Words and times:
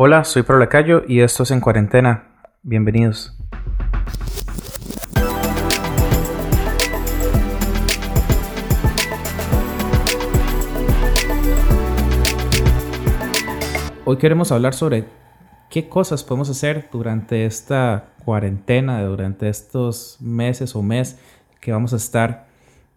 Hola, 0.00 0.22
soy 0.22 0.44
Prolacayo 0.44 1.02
y 1.08 1.22
esto 1.22 1.42
es 1.42 1.50
En 1.50 1.58
Cuarentena. 1.58 2.28
Bienvenidos. 2.62 3.36
Hoy 14.04 14.18
queremos 14.18 14.52
hablar 14.52 14.72
sobre 14.72 15.06
qué 15.68 15.88
cosas 15.88 16.22
podemos 16.22 16.48
hacer 16.48 16.88
durante 16.92 17.44
esta 17.44 18.10
cuarentena, 18.24 19.02
durante 19.02 19.48
estos 19.48 20.18
meses 20.20 20.76
o 20.76 20.82
mes 20.84 21.18
que 21.60 21.72
vamos 21.72 21.92
a 21.92 21.96
estar 21.96 22.46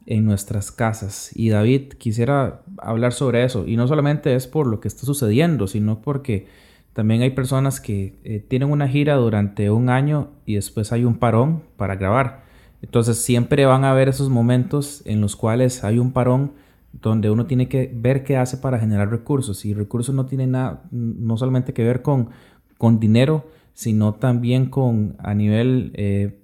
en 0.06 0.24
nuestras 0.26 0.72
casas. 0.72 1.32
Y 1.34 1.50
David 1.50 1.94
quisiera 1.94 2.62
hablar 2.78 3.14
sobre 3.14 3.44
eso. 3.44 3.66
Y 3.66 3.76
no 3.76 3.88
solamente 3.88 4.36
es 4.36 4.46
por 4.46 4.68
lo 4.68 4.80
que 4.80 4.88
está 4.88 5.08
sucediendo, 5.08 5.66
sino 5.66 6.04
porque 6.04 6.46
también 6.94 7.22
hay 7.22 7.32
personas 7.32 7.80
que 7.80 8.20
eh, 8.24 8.40
tienen 8.40 8.70
una 8.70 8.88
gira 8.88 9.16
durante 9.16 9.72
un 9.72 9.90
año 9.90 10.32
y 10.46 10.56
después 10.56 10.92
hay 10.92 11.06
un 11.06 11.16
parón 11.16 11.64
para 11.78 11.96
grabar. 11.96 12.44
Entonces 12.82 13.18
siempre 13.18 13.66
van 13.66 13.84
a 13.84 13.92
haber 13.92 14.10
esos 14.10 14.30
momentos 14.30 15.02
en 15.06 15.22
los 15.22 15.36
cuales 15.36 15.84
hay 15.84 16.00
un 16.00 16.12
parón 16.12 16.54
donde 16.92 17.30
uno 17.30 17.46
tiene 17.46 17.70
que 17.70 17.90
ver 17.94 18.24
qué 18.24 18.38
hace 18.38 18.58
para 18.58 18.80
generar 18.80 19.10
recursos. 19.10 19.64
Y 19.66 19.74
recursos 19.74 20.14
no 20.14 20.26
tienen 20.26 20.52
nada, 20.52 20.84
no 20.92 21.38
solamente 21.38 21.74
que 21.74 21.84
ver 21.84 22.02
con, 22.02 22.30
con 22.78 23.00
dinero, 23.00 23.46
sino 23.74 24.16
también 24.16 24.66
con 24.66 25.16
a 25.20 25.34
nivel 25.34 25.92
eh, 25.96 26.42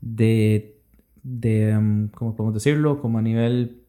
de, 0.00 0.80
de 1.22 1.76
um, 1.76 2.08
¿cómo 2.08 2.36
podemos 2.36 2.54
decirlo? 2.54 3.00
Como 3.00 3.18
a 3.18 3.22
nivel 3.22 3.82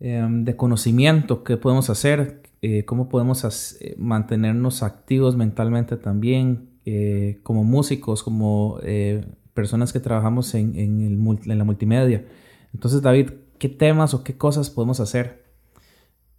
em, 0.00 0.44
de 0.44 0.56
conocimiento, 0.56 1.44
qué 1.44 1.56
podemos 1.56 1.90
hacer, 1.90 2.42
eh, 2.62 2.84
cómo 2.84 3.08
podemos 3.08 3.76
eh, 3.80 3.94
mantenernos 3.98 4.82
activos 4.82 5.36
mentalmente 5.36 5.96
también, 5.96 6.70
eh, 6.86 7.38
como 7.42 7.64
músicos, 7.64 8.22
como 8.22 8.80
personas 9.52 9.92
que 9.92 10.00
trabajamos 10.00 10.54
en, 10.54 11.38
la 11.44 11.64
multimedia. 11.64 12.26
Entonces, 12.72 13.02
David, 13.02 13.30
¿qué 13.58 13.68
temas 13.68 14.14
o 14.14 14.24
qué 14.24 14.36
cosas 14.36 14.70
podemos 14.70 15.00
hacer 15.00 15.44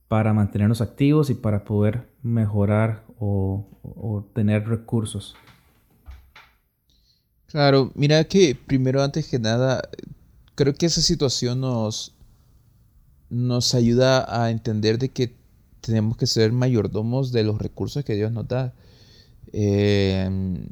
para 0.08 0.34
mantenernos 0.34 0.82
activos 0.82 1.30
y 1.30 1.34
para 1.34 1.66
poder 1.66 2.08
mejorar 2.24 3.04
o, 3.20 4.26
tener 4.34 4.68
recursos? 4.68 5.36
Claro, 7.48 7.92
mira 7.96 8.24
que 8.26 8.56
primero, 8.56 9.02
antes 9.02 9.28
que 9.28 9.40
nada, 9.40 9.82
creo 10.56 10.74
que 10.74 10.86
esa 10.88 11.02
situación 11.02 11.62
nos, 11.62 12.16
nos 13.30 13.74
ayuda 13.74 14.26
a 14.44 14.52
entender 14.52 14.98
de 14.98 15.10
que 15.10 15.47
tenemos 15.82 16.18
que 16.18 16.28
ser 16.28 16.52
mayordomos 16.52 17.32
de 17.32 17.44
los 17.44 17.60
recursos 17.60 18.04
que 18.04 18.16
Dios 18.16 18.32
nos 18.32 18.48
da. 18.48 18.74
Em, 19.54 20.68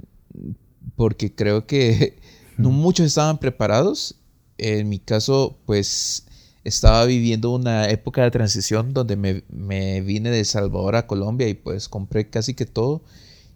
porque 0.95 1.33
creo 1.33 1.65
que 1.65 2.17
no 2.57 2.71
muchos 2.71 3.05
estaban 3.05 3.37
preparados. 3.37 4.15
En 4.57 4.87
mi 4.87 4.99
caso, 4.99 5.57
pues 5.65 6.25
estaba 6.63 7.05
viviendo 7.05 7.51
una 7.51 7.89
época 7.89 8.23
de 8.23 8.31
transición 8.31 8.93
donde 8.93 9.15
me, 9.15 10.01
vine 10.01 10.31
de 10.31 10.43
Salvador 10.45 10.95
a 10.95 11.07
Colombia 11.07 11.47
y 11.47 11.53
pues 11.53 11.87
compré 11.87 12.29
casi 12.29 12.53
que 12.53 12.65
todo. 12.65 13.01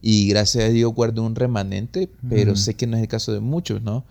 Y 0.01 0.29
gracias 0.29 0.65
a 0.65 0.69
Dios 0.69 0.93
guardé 0.93 1.19
un 1.19 1.35
remanente, 1.35 2.09
pero 2.29 2.55
sé 2.55 2.75
que 2.75 2.87
no 2.87 2.95
es 2.95 3.03
el 3.03 3.09
caso 3.09 3.33
de 3.33 3.41
muchos, 3.41 3.81
¿no? 3.81 4.05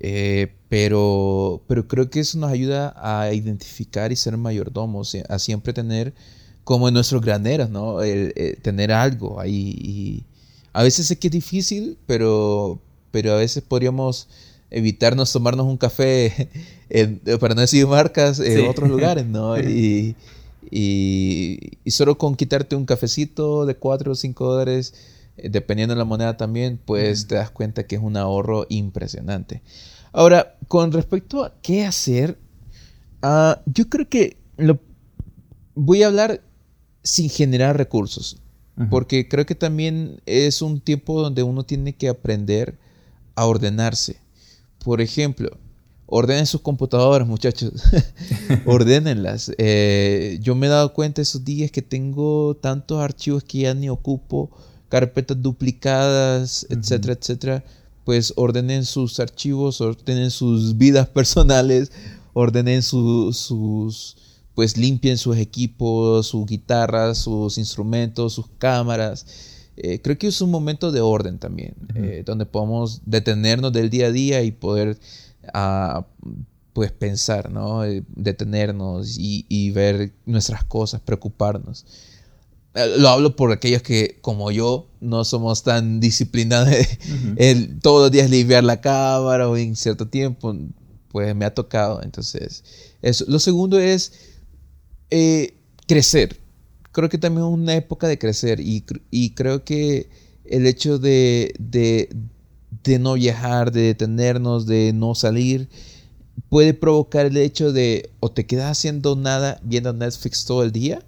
Eh, 0.00 0.54
pero, 0.68 1.62
pero 1.68 1.86
creo 1.86 2.10
que 2.10 2.20
eso 2.20 2.38
nos 2.38 2.50
ayuda 2.50 2.94
a 2.96 3.32
identificar 3.32 4.10
y 4.10 4.16
ser 4.16 4.36
mayordomos, 4.38 5.14
a 5.28 5.38
siempre 5.38 5.72
tener 5.72 6.14
como 6.64 6.88
en 6.88 6.94
nuestros 6.94 7.22
graneros, 7.22 7.70
¿no? 7.70 7.98
tener 8.62 8.92
algo 8.92 9.40
ahí. 9.40 9.74
Y 9.78 10.24
a 10.72 10.82
veces 10.82 11.06
sé 11.06 11.18
que 11.18 11.28
es 11.28 11.32
difícil, 11.32 11.98
pero, 12.06 12.80
pero 13.10 13.32
a 13.32 13.36
veces 13.36 13.62
podríamos 13.62 14.28
evitarnos 14.70 15.32
tomarnos 15.32 15.66
un 15.66 15.76
café, 15.76 16.48
para 17.40 17.54
no 17.54 17.60
decir 17.60 17.86
marcas, 17.86 18.38
en 18.38 18.68
otros 18.68 18.88
lugares, 18.88 19.26
¿no? 19.26 19.56
Y, 19.68 20.14
y, 21.84 21.90
solo 21.90 22.16
con 22.16 22.36
quitarte 22.36 22.76
un 22.76 22.84
cafecito 22.84 23.66
de 23.66 23.74
4 23.74 24.12
o 24.12 24.14
5 24.14 24.44
dólares, 24.44 24.94
eh, 25.36 25.48
dependiendo 25.48 25.94
de 25.94 25.98
la 25.98 26.04
moneda 26.04 26.36
también, 26.36 26.78
pues 26.84 27.26
te 27.26 27.34
das 27.34 27.50
cuenta 27.50 27.84
que 27.86 27.96
es 27.96 28.02
un 28.02 28.16
ahorro 28.16 28.66
impresionante. 28.68 29.62
Ahora, 30.12 30.56
con 30.68 30.92
respecto 30.92 31.44
a 31.44 31.54
qué 31.62 31.84
hacer, 31.84 32.38
ah, 33.22 33.60
yo 33.66 33.88
creo 33.88 34.08
que 34.08 34.36
lo, 34.56 34.78
voy 35.74 36.02
a 36.02 36.08
hablar 36.08 36.42
sin 37.02 37.28
generar 37.30 37.76
recursos. 37.76 38.36
Porque 38.88 39.28
creo 39.28 39.44
que 39.44 39.54
también 39.54 40.22
es 40.24 40.62
un 40.62 40.80
tiempo 40.80 41.20
donde 41.20 41.42
uno 41.42 41.64
tiene 41.64 41.92
que 41.92 42.08
aprender 42.08 42.78
a 43.34 43.44
ordenarse. 43.44 44.16
Por 44.82 45.02
ejemplo, 45.02 45.50
ordenen 46.06 46.46
sus 46.46 46.62
computadoras, 46.62 47.28
muchachos. 47.28 47.72
Ordenenlas. 48.64 49.52
Eh, 49.58 50.38
yo 50.40 50.54
me 50.54 50.66
he 50.66 50.70
dado 50.70 50.94
cuenta 50.94 51.20
esos 51.20 51.44
días 51.44 51.70
que 51.70 51.82
tengo 51.82 52.56
tantos 52.56 53.00
archivos 53.02 53.44
que 53.44 53.58
ya 53.60 53.74
ni 53.74 53.90
ocupo, 53.90 54.50
carpetas 54.88 55.42
duplicadas, 55.42 56.66
etcétera, 56.70 57.12
etcétera. 57.12 57.64
Pues 58.04 58.32
ordenen 58.36 58.86
sus 58.86 59.20
archivos, 59.20 59.82
ordenen 59.82 60.30
sus 60.30 60.78
vidas 60.78 61.06
personales, 61.06 61.92
ordenen 62.32 62.82
sus 62.82 64.16
pues 64.60 64.76
limpien 64.76 65.16
sus 65.16 65.38
equipos, 65.38 66.26
sus 66.26 66.44
guitarras, 66.44 67.16
sus 67.16 67.56
instrumentos, 67.56 68.34
sus 68.34 68.44
cámaras. 68.58 69.24
Eh, 69.78 70.02
creo 70.02 70.18
que 70.18 70.26
es 70.26 70.38
un 70.42 70.50
momento 70.50 70.92
de 70.92 71.00
orden 71.00 71.38
también, 71.38 71.74
eh, 71.94 72.24
donde 72.26 72.44
podemos 72.44 73.00
detenernos 73.06 73.72
del 73.72 73.88
día 73.88 74.08
a 74.08 74.12
día 74.12 74.42
y 74.42 74.50
poder 74.50 74.98
ah, 75.54 76.04
pues 76.74 76.92
pensar, 76.92 77.50
¿no? 77.50 77.86
Eh, 77.86 78.04
detenernos 78.14 79.16
y, 79.18 79.70
ver 79.70 80.12
nuestras 80.26 80.62
cosas, 80.64 81.00
preocuparnos. 81.00 81.86
Lo 82.98 83.08
hablo 83.08 83.36
por 83.36 83.52
aquellos 83.52 83.80
que, 83.80 84.18
como 84.20 84.50
yo, 84.50 84.88
no 85.00 85.24
somos 85.24 85.62
tan 85.62 86.00
disciplinados 86.00 86.68
el, 87.36 87.78
todos 87.80 88.02
los 88.02 88.10
días 88.10 88.28
limpiar 88.28 88.64
la 88.64 88.82
cámara 88.82 89.48
o 89.48 89.56
en 89.56 89.74
cierto 89.74 90.06
tiempo, 90.06 90.54
pues 91.08 91.34
me 91.34 91.46
ha 91.46 91.54
tocado. 91.54 92.02
Entonces, 92.02 92.62
eso. 93.00 93.24
Lo 93.26 93.38
segundo 93.38 93.80
es 93.80 94.29
eh, 95.10 95.54
crecer. 95.86 96.36
Creo 96.92 97.08
que 97.08 97.18
también 97.18 97.46
es 97.46 97.52
una 97.52 97.74
época 97.74 98.08
de 98.08 98.18
crecer 98.18 98.60
y, 98.60 99.30
creo 99.30 99.64
que 99.64 100.08
el 100.44 100.66
hecho 100.66 100.98
de, 100.98 101.54
de, 101.58 102.98
no 102.98 103.14
viajar, 103.14 103.70
de 103.70 103.82
detenernos, 103.82 104.66
de 104.66 104.92
no 104.92 105.14
salir, 105.14 105.68
puede 106.48 106.74
provocar 106.74 107.26
el 107.26 107.36
hecho 107.36 107.72
de 107.72 108.10
o 108.18 108.32
te 108.32 108.46
quedas 108.46 108.72
haciendo 108.72 109.14
nada 109.14 109.60
viendo 109.62 109.92
Netflix 109.92 110.44
todo 110.44 110.64
el 110.64 110.72
día 110.72 111.00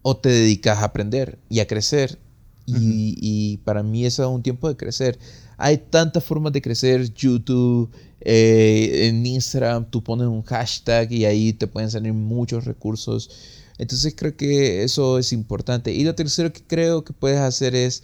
o 0.00 0.16
te 0.16 0.30
dedicas 0.30 0.78
a 0.78 0.84
aprender 0.84 1.38
y 1.50 1.60
a 1.60 1.66
crecer. 1.66 2.18
y, 2.64 3.16
y, 3.20 3.58
para 3.58 3.82
mí 3.82 4.06
eso 4.06 4.22
es 4.22 4.28
un 4.28 4.42
tiempo 4.42 4.68
de 4.68 4.76
crecer. 4.76 5.18
Hay 5.64 5.78
tantas 5.78 6.24
formas 6.24 6.52
de 6.52 6.60
crecer, 6.60 7.14
YouTube, 7.14 7.88
eh, 8.20 9.08
en 9.08 9.24
Instagram 9.24 9.88
tú 9.88 10.02
pones 10.02 10.26
un 10.26 10.42
hashtag 10.42 11.12
y 11.12 11.24
ahí 11.24 11.52
te 11.52 11.68
pueden 11.68 11.88
salir 11.88 12.12
muchos 12.12 12.64
recursos. 12.64 13.30
Entonces 13.78 14.12
creo 14.16 14.36
que 14.36 14.82
eso 14.82 15.18
es 15.18 15.32
importante. 15.32 15.92
Y 15.92 16.02
lo 16.02 16.16
tercero 16.16 16.52
que 16.52 16.62
creo 16.62 17.04
que 17.04 17.12
puedes 17.12 17.38
hacer 17.38 17.76
es, 17.76 18.02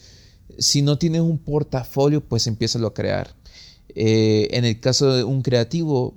si 0.56 0.82
no 0.82 0.98
tienes 0.98 1.22
un 1.22 1.36
portafolio, 1.36 2.20
pues 2.22 2.46
empieza 2.46 2.78
a 2.78 2.94
crear. 2.94 3.34
Eh, 3.88 4.46
en 4.52 4.64
el 4.64 4.78
caso 4.78 5.12
de 5.12 5.24
un 5.24 5.42
creativo, 5.42 6.14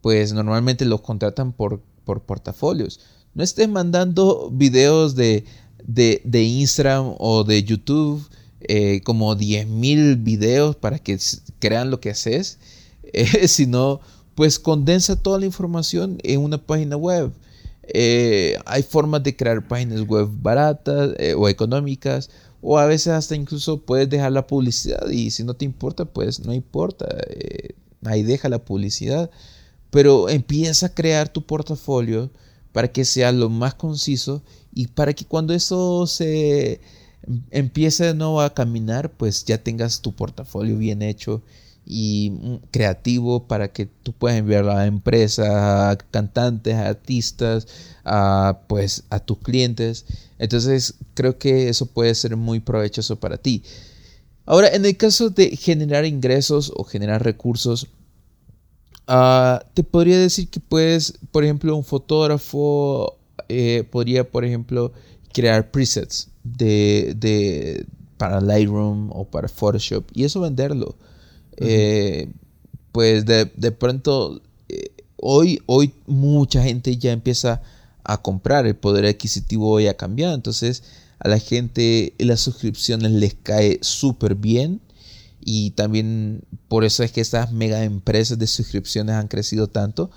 pues 0.00 0.32
normalmente 0.32 0.86
los 0.86 1.02
contratan 1.02 1.52
por, 1.52 1.82
por 2.06 2.22
portafolios. 2.22 3.00
No 3.34 3.44
estés 3.44 3.68
mandando 3.68 4.50
videos 4.50 5.16
de, 5.16 5.44
de, 5.84 6.42
Instagram 6.42 7.14
o 7.18 7.44
de 7.44 7.62
YouTube 7.62 8.26
eh, 8.60 9.00
como 9.04 9.34
10.000 9.36 10.22
videos 10.22 10.76
para 10.76 10.98
que 10.98 11.18
crean 11.60 11.90
lo 11.90 12.00
que 12.00 12.10
haces 12.10 12.58
eh, 13.12 13.48
sino 13.48 14.00
pues 14.34 14.58
condensa 14.58 15.16
toda 15.16 15.40
la 15.40 15.46
información 15.46 16.18
en 16.22 16.40
una 16.40 16.58
página 16.58 16.96
web. 16.96 17.32
Eh, 17.82 18.56
hay 18.66 18.82
formas 18.82 19.22
de 19.22 19.34
crear 19.34 19.66
páginas 19.66 20.02
web 20.02 20.28
baratas 20.30 21.14
eh, 21.18 21.34
o 21.34 21.48
económicas 21.48 22.30
o 22.60 22.78
a 22.78 22.86
veces 22.86 23.08
hasta 23.08 23.34
incluso 23.34 23.80
puedes 23.80 24.10
dejar 24.10 24.32
la 24.32 24.46
publicidad 24.46 25.08
y 25.08 25.30
si 25.30 25.42
no 25.42 25.54
te 25.54 25.64
importa 25.64 26.04
pues 26.04 26.40
no 26.40 26.52
importa 26.52 27.06
ahí 28.04 28.22
deja 28.22 28.50
la 28.50 28.62
publicidad 28.62 29.30
pero 29.90 30.28
empieza 30.28 30.86
a 30.86 30.94
crear 30.94 31.30
tu 31.30 31.46
portafolio 31.46 32.30
para 32.72 32.88
que 32.88 33.06
sea 33.06 33.32
lo 33.32 33.48
más 33.48 33.74
conciso 33.74 34.42
y 34.74 34.88
para 34.88 35.14
que 35.14 35.24
cuando 35.24 35.54
eso 35.54 36.06
se 36.06 36.82
empiece 37.50 38.04
de 38.04 38.14
nuevo 38.14 38.40
a 38.40 38.54
caminar 38.54 39.10
pues 39.12 39.44
ya 39.44 39.58
tengas 39.58 40.00
tu 40.00 40.14
portafolio 40.14 40.78
bien 40.78 41.02
hecho 41.02 41.42
y 41.90 42.60
creativo 42.70 43.46
para 43.46 43.72
que 43.72 43.86
tú 43.86 44.12
puedas 44.12 44.38
enviarlo 44.38 44.72
a 44.72 44.86
empresas, 44.86 45.48
a 45.48 45.96
cantantes, 46.10 46.74
a 46.74 46.88
artistas, 46.88 47.66
a, 48.04 48.60
pues, 48.68 49.04
a 49.08 49.20
tus 49.20 49.38
clientes. 49.38 50.04
Entonces 50.38 50.96
creo 51.14 51.38
que 51.38 51.70
eso 51.70 51.86
puede 51.86 52.14
ser 52.14 52.36
muy 52.36 52.60
provechoso 52.60 53.18
para 53.18 53.38
ti. 53.38 53.62
Ahora, 54.44 54.68
en 54.68 54.84
el 54.84 54.98
caso 54.98 55.30
de 55.30 55.56
generar 55.56 56.04
ingresos 56.04 56.72
o 56.76 56.84
generar 56.84 57.24
recursos, 57.24 57.86
ah, 59.06 59.64
te 59.72 59.82
podría 59.82 60.18
decir 60.18 60.48
que 60.50 60.60
puedes, 60.60 61.14
por 61.32 61.42
ejemplo, 61.42 61.74
un 61.74 61.84
fotógrafo 61.84 63.18
eh, 63.48 63.88
podría, 63.90 64.30
por 64.30 64.44
ejemplo, 64.44 64.92
crear 65.32 65.70
presets 65.70 66.28
de, 66.56 67.14
de, 67.16 67.86
para 68.16 68.40
Lightroom 68.40 69.10
o 69.12 69.24
para 69.24 69.48
Photoshop 69.48 70.04
y 70.14 70.24
eso 70.24 70.40
venderlo. 70.40 70.96
Eh, 71.56 72.30
pues 72.92 73.26
de, 73.26 73.46
pronto, 73.72 74.40
eh, 74.68 74.90
hoy, 75.16 75.60
hoy 75.66 75.92
mucha 76.06 76.62
gente 76.62 76.96
ya 76.96 77.12
empieza 77.12 77.62
a 78.04 78.22
comprar, 78.22 78.66
el 78.66 78.76
poder 78.76 79.06
adquisitivo 79.06 79.70
hoy 79.70 79.86
ha 79.86 79.96
cambiado, 79.96 80.34
entonces 80.34 80.82
a 81.18 81.28
la 81.28 81.38
gente 81.38 82.14
las 82.18 82.40
suscripciones 82.40 83.12
les 83.12 83.34
cae 83.34 83.78
súper 83.82 84.34
bien 84.34 84.80
y 85.44 85.72
también 85.72 86.42
por 86.68 86.84
eso 86.84 87.02
es 87.02 87.12
que 87.12 87.20
estas 87.20 87.52
mega 87.52 87.84
empresas 87.84 88.38
de 88.38 88.46
suscripciones 88.46 89.14
han 89.14 89.28
crecido 89.28 89.66
tanto 89.66 90.10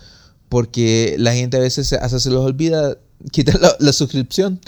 porque 0.49 1.15
la 1.17 1.33
gente 1.33 1.57
a 1.57 1.61
veces 1.61 1.93
hasta 1.93 2.19
se 2.19 2.29
los 2.29 2.45
olvida 2.45 2.97
quitar 3.31 3.59
la, 3.79 3.93
suscripción 3.93 4.59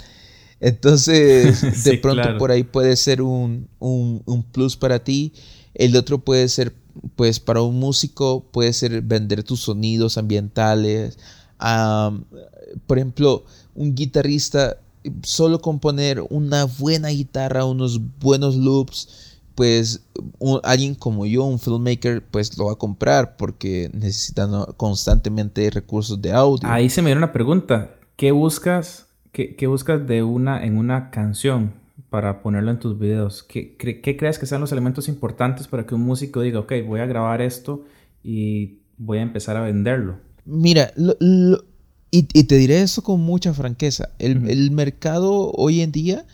entonces 0.60 1.84
de 1.84 1.98
pronto 1.98 2.38
por 2.38 2.50
ahí 2.50 2.62
puede 2.62 2.96
ser 2.96 3.22
un, 3.22 3.68
un 3.78 4.42
plus 4.52 4.76
para 4.76 5.02
ti 5.02 5.32
el 5.74 5.96
otro 5.96 6.18
puede 6.18 6.48
ser, 6.48 6.72
pues 7.16 7.40
para 7.40 7.60
un 7.60 7.78
músico 7.78 8.44
puede 8.52 8.72
ser 8.72 9.02
vender 9.02 9.42
tus 9.42 9.60
sonidos 9.60 10.16
ambientales. 10.16 11.18
por 12.86 12.98
ejemplo, 12.98 13.44
un 13.74 13.94
guitarrista, 13.94 14.78
solo 15.22 15.60
componer 15.60 16.22
una 16.30 16.64
buena 16.64 17.08
guitarra, 17.08 17.64
unos 17.64 18.00
buenos 18.20 18.56
loops, 18.56 19.40
pues 19.56 20.00
alguien 20.62 20.94
como 20.94 21.26
yo, 21.26 21.44
un 21.44 21.58
filmmaker, 21.58 22.24
pues 22.24 22.56
lo 22.56 22.66
va 22.66 22.72
a 22.72 22.76
comprar 22.76 23.36
porque 23.36 23.90
necesita 23.92 24.48
constantemente 24.76 25.68
recursos 25.70 26.20
de 26.22 26.32
audio. 26.32 26.68
Ahí 26.68 26.88
se 26.88 27.02
me 27.02 27.10
dio 27.10 27.18
una 27.18 27.32
pregunta. 27.32 27.96
¿Qué 28.16 28.30
buscas, 28.30 29.06
qué, 29.34 29.54
qué 29.54 29.66
buscas 29.66 30.06
de 30.06 30.22
una, 30.22 30.64
en 30.64 30.78
una 30.78 31.10
canción? 31.10 31.84
para 32.14 32.42
ponerlo 32.42 32.70
en 32.70 32.78
tus 32.78 32.96
videos? 32.96 33.42
¿Qué, 33.42 33.76
crees 33.76 34.38
que 34.38 34.46
sean 34.46 34.60
los 34.60 34.70
elementos 34.70 35.08
importantes 35.08 35.66
para 35.66 35.84
que 35.84 35.96
un 35.96 36.02
músico 36.02 36.42
diga, 36.42 36.60
ok, 36.60 36.72
voy 36.86 37.00
a 37.00 37.06
grabar 37.06 37.42
esto 37.42 37.86
y 38.22 38.78
voy 38.96 39.18
a 39.18 39.22
empezar 39.22 39.56
a 39.56 39.62
venderlo? 39.62 40.20
Mira, 40.44 40.92
y, 42.12 42.22
te 42.22 42.56
diré 42.56 42.82
eso 42.82 43.02
con 43.02 43.20
mucha 43.20 43.52
franqueza. 43.52 44.10
El, 44.20 44.70
mercado 44.70 45.50
hoy 45.56 45.80
en 45.80 45.90
día 45.90 46.24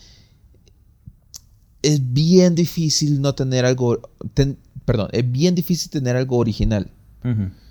es 1.80 2.12
bien 2.12 2.54
difícil 2.54 3.22
no 3.22 3.34
tener 3.34 3.64
algo, 3.64 4.02
perdón, 4.84 5.08
es 5.12 5.32
bien 5.32 5.54
difícil 5.54 5.90
tener 5.90 6.14
algo 6.14 6.36
original. 6.36 6.90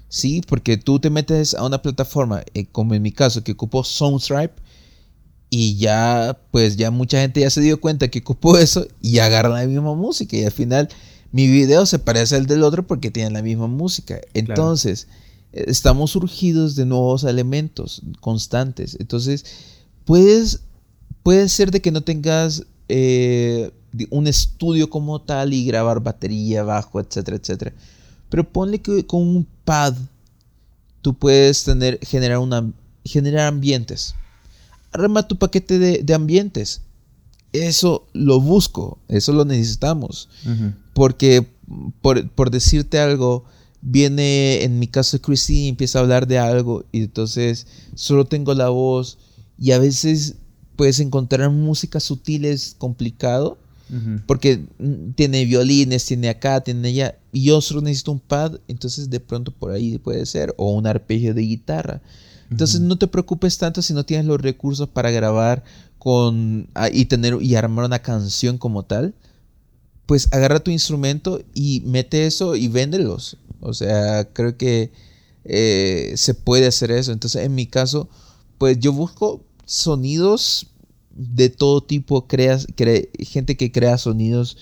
Sí, 0.08 0.42
porque 0.48 0.78
tú 0.78 1.00
te 1.00 1.12
metes 1.12 1.54
a 1.54 1.64
una 1.64 1.84
plataforma, 1.84 2.42
eh, 2.56 2.66
como 2.66 2.96
en 2.96 3.04
mi 3.04 3.12
caso, 3.12 3.44
que 3.44 3.52
ocupo 3.52 3.84
Soundstripe, 3.84 4.54
y 5.50 5.78
ya, 5.78 6.40
pues 6.52 6.78
ya 6.78 6.92
mucha 6.92 7.22
gente 7.22 7.42
ya 7.42 7.50
se 7.50 7.62
dio 7.62 7.82
cuenta 7.82 8.10
que 8.10 8.20
ocupó 8.20 8.58
eso 8.60 8.88
y 9.02 9.20
agarran 9.20 9.54
la 9.54 9.66
misma 9.66 9.96
música. 9.96 10.38
Y 10.38 10.46
al 10.46 10.52
final 10.52 10.90
mi 11.32 11.48
video 11.48 11.86
se 11.86 12.00
parece 12.00 12.36
al 12.36 12.46
del 12.46 12.64
otro 12.64 12.86
porque 12.86 13.12
tienen 13.12 13.34
la 13.34 13.42
misma 13.42 13.68
música. 13.68 14.20
Entonces, 14.34 15.08
estamos 15.52 16.12
surgidos 16.12 16.76
de 16.76 16.86
nuevos 16.86 17.24
elementos 17.24 18.02
constantes. 18.20 18.98
Entonces, 19.00 19.46
puedes, 20.06 20.62
puede 21.24 21.50
ser 21.50 21.72
de 21.72 21.82
que 21.82 21.92
no 21.92 22.02
tengas 22.02 22.64
eh, 22.88 23.72
un 24.12 24.28
estudio 24.28 24.90
como 24.90 25.22
tal 25.22 25.54
y 25.54 25.66
grabar 25.66 26.00
batería, 26.02 26.64
bajo, 26.64 27.00
etcétera, 27.00 27.38
etcétera. 27.38 27.74
Pero 28.30 28.48
ponle 28.48 28.80
que 28.80 29.06
con 29.08 29.22
un 29.22 29.48
pad 29.66 29.96
tú 31.02 31.16
puedes 31.16 31.64
tener, 31.64 32.00
generar, 32.04 32.38
una, 32.38 32.72
generar 33.04 33.48
ambientes 33.48 34.14
arma 34.92 35.28
tu 35.28 35.38
paquete 35.38 35.80
de, 35.80 36.14
ambientes. 36.14 36.82
Eso 37.52 38.08
lo 38.14 38.40
busco, 38.40 39.00
eso 39.08 39.34
lo 39.34 39.46
necesitamos. 39.46 40.30
Porque, 40.94 41.48
por, 42.02 42.52
decirte 42.52 43.00
algo, 43.00 43.46
viene 43.82 44.64
en 44.64 44.80
mi 44.80 44.88
caso 44.88 45.22
Christine 45.22 45.62
y 45.62 45.70
empieza 45.70 46.00
a 46.00 46.02
hablar 46.02 46.28
de 46.28 46.38
algo 46.38 46.84
y 46.92 47.04
entonces 47.04 47.66
solo 47.96 48.26
tengo 48.26 48.54
la 48.54 48.68
voz 48.68 49.18
y 49.58 49.72
a 49.72 49.80
veces 49.80 50.36
puedes 50.76 51.00
encontrar 51.00 51.50
música 51.50 52.02
sutil 52.02 52.44
es 52.44 52.76
complicado 52.78 53.58
porque 54.28 54.64
tiene 55.16 55.46
violines, 55.46 56.06
tiene 56.06 56.30
acá, 56.30 56.62
tiene 56.62 56.90
allá 56.90 57.18
y 57.32 57.46
yo 57.46 57.60
solo 57.60 57.82
necesito 57.82 58.12
un 58.12 58.20
pad, 58.20 58.60
entonces 58.68 59.10
de 59.10 59.20
pronto 59.20 59.52
por 59.52 59.72
ahí 59.72 59.98
puede 59.98 60.26
ser 60.28 60.54
o 60.58 60.74
un 60.74 60.86
arpegio 60.86 61.34
de 61.34 61.42
guitarra. 61.42 62.02
Entonces 62.52 62.82
no 62.82 62.98
te 62.98 63.08
preocupes 63.08 63.58
tanto 63.58 63.82
si 63.82 63.94
no 63.94 64.06
tienes 64.06 64.26
los 64.26 64.42
recursos 64.42 64.90
para 64.90 65.12
grabar 65.12 65.64
con 66.00 66.70
ah, 66.74 66.90
y 66.92 67.06
tener 67.06 67.38
y 67.42 67.56
armar 67.56 67.86
una 67.86 68.00
canción 68.00 68.58
como 68.58 68.84
tal. 68.84 69.14
Pues 70.06 70.28
agarra 70.32 70.60
tu 70.60 70.72
instrumento 70.72 71.42
y 71.54 71.84
mete 71.86 72.26
eso 72.26 72.56
y 72.56 72.68
véndelos. 72.68 73.38
O 73.62 73.74
sea, 73.74 74.28
creo 74.34 74.58
que 74.58 74.92
eh, 75.44 76.14
se 76.16 76.34
puede 76.34 76.66
hacer 76.66 76.90
eso. 76.92 77.12
Entonces, 77.12 77.44
en 77.44 77.54
mi 77.54 77.68
caso, 77.68 78.10
pues 78.58 78.80
yo 78.80 78.94
busco 78.94 79.44
sonidos 79.66 80.68
de 81.12 81.50
todo 81.50 81.82
tipo. 81.82 82.28
Creas, 82.28 82.66
gente 83.20 83.58
que 83.58 83.72
crea 83.72 84.00
sonidos 84.00 84.58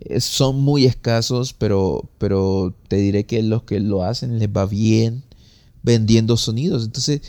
eh, 0.00 0.20
son 0.20 0.60
muy 0.60 0.84
escasos, 0.84 1.52
pero, 1.54 2.08
pero 2.18 2.72
te 2.86 2.96
diré 2.96 3.26
que 3.26 3.42
los 3.42 3.64
que 3.64 3.80
lo 3.80 4.04
hacen 4.04 4.38
les 4.38 4.48
va 4.48 4.66
bien 4.66 5.24
vendiendo 5.84 6.36
sonidos. 6.36 6.84
Entonces, 6.84 7.20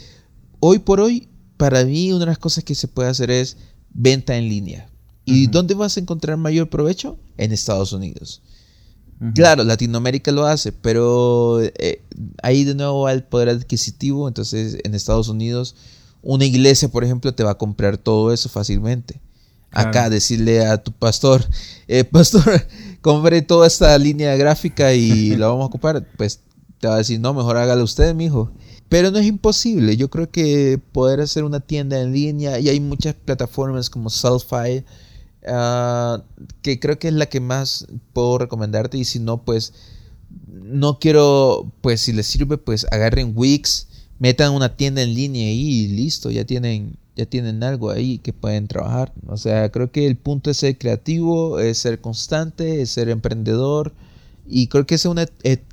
hoy 0.59 0.79
por 0.79 0.99
hoy, 0.99 1.29
para 1.57 1.85
mí 1.85 2.11
una 2.11 2.21
de 2.21 2.25
las 2.27 2.39
cosas 2.39 2.63
que 2.63 2.73
se 2.73 2.87
puede 2.87 3.09
hacer 3.09 3.29
es 3.29 3.57
venta 3.91 4.35
en 4.35 4.49
línea. 4.49 4.89
¿Y 5.25 5.47
dónde 5.47 5.73
vas 5.75 5.97
a 5.97 5.99
encontrar 5.99 6.37
mayor 6.37 6.69
provecho? 6.69 7.19
En 7.37 7.51
Estados 7.51 7.93
Unidos. 7.93 8.41
Claro, 9.33 9.63
Latinoamérica 9.63 10.31
lo 10.31 10.45
hace, 10.45 10.71
pero 10.71 11.61
eh, 11.61 12.03
ahí 12.43 12.63
de 12.65 12.75
nuevo 12.75 13.01
va 13.01 13.13
el 13.13 13.23
poder 13.23 13.49
adquisitivo. 13.49 14.27
Entonces, 14.27 14.77
en 14.83 14.93
Estados 14.93 15.29
Unidos, 15.29 15.75
una 16.21 16.45
iglesia, 16.45 16.89
por 16.89 17.03
ejemplo, 17.03 17.33
te 17.33 17.43
va 17.43 17.51
a 17.51 17.57
comprar 17.57 17.97
todo 17.97 18.33
eso 18.33 18.49
fácilmente. 18.49 19.21
Acá 19.71 20.09
decirle 20.09 20.65
a 20.65 20.81
tu 20.81 20.91
pastor, 20.91 21.45
eh, 21.87 22.03
pastor, 22.03 22.65
compré 23.01 23.41
toda 23.41 23.67
esta 23.67 23.97
línea 23.97 24.35
gráfica 24.35 24.93
y 24.93 25.29
la 25.37 25.47
vamos 25.47 25.63
a 25.63 25.67
ocupar, 25.67 26.05
pues 26.17 26.39
te 26.79 26.87
va 26.87 26.95
a 26.95 26.97
decir, 26.99 27.19
no, 27.19 27.33
mejor 27.33 27.57
hágalo 27.57 27.83
usted, 27.83 28.13
mijo. 28.13 28.51
Pero 28.89 29.11
no 29.11 29.17
es 29.17 29.25
imposible. 29.25 29.97
Yo 29.97 30.09
creo 30.09 30.29
que 30.29 30.79
poder 30.91 31.19
hacer 31.21 31.43
una 31.43 31.59
tienda 31.59 31.99
en 31.99 32.13
línea 32.13 32.59
y 32.59 32.69
hay 32.69 32.79
muchas 32.79 33.15
plataformas 33.15 33.89
como 33.89 34.09
Sellfy 34.09 34.85
ah, 35.47 36.23
que 36.61 36.79
creo 36.79 36.99
que 36.99 37.07
es 37.07 37.13
la 37.13 37.25
que 37.25 37.39
más 37.39 37.87
puedo 38.13 38.37
recomendarte. 38.37 38.97
Y 38.97 39.05
si 39.05 39.19
no, 39.19 39.43
pues 39.43 39.73
no 40.47 40.99
quiero, 40.99 41.71
pues 41.81 42.01
si 42.01 42.13
les 42.13 42.27
sirve, 42.27 42.57
pues 42.57 42.85
agarren 42.91 43.33
Wix, 43.35 43.87
metan 44.19 44.53
una 44.53 44.75
tienda 44.75 45.01
en 45.01 45.13
línea 45.13 45.51
y 45.51 45.87
listo, 45.87 46.29
ya 46.31 46.45
tienen, 46.45 46.97
ya 47.15 47.25
tienen 47.25 47.63
algo 47.63 47.89
ahí 47.89 48.19
que 48.19 48.33
pueden 48.33 48.67
trabajar. 48.67 49.13
O 49.27 49.37
sea, 49.37 49.71
creo 49.71 49.91
que 49.91 50.05
el 50.05 50.17
punto 50.17 50.51
es 50.51 50.57
ser 50.57 50.77
creativo, 50.77 51.59
es 51.59 51.79
ser 51.79 52.01
constante, 52.01 52.81
es 52.81 52.91
ser 52.91 53.09
emprendedor 53.09 53.93
y 54.47 54.67
creo 54.67 54.85
que 54.85 54.95
es 54.95 55.05
una 55.05 55.25